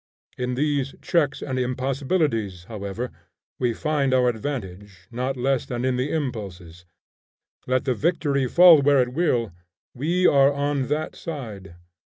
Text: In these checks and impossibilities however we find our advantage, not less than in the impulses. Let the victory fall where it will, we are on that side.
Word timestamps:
In 0.35 0.55
these 0.55 0.95
checks 1.03 1.43
and 1.43 1.59
impossibilities 1.59 2.63
however 2.63 3.11
we 3.59 3.71
find 3.71 4.15
our 4.15 4.29
advantage, 4.29 5.05
not 5.11 5.37
less 5.37 5.67
than 5.67 5.85
in 5.85 5.95
the 5.95 6.11
impulses. 6.11 6.85
Let 7.67 7.85
the 7.85 7.93
victory 7.93 8.47
fall 8.47 8.81
where 8.81 9.03
it 9.03 9.13
will, 9.13 9.53
we 9.93 10.25
are 10.25 10.51
on 10.51 10.87
that 10.87 11.15
side. 11.15 11.75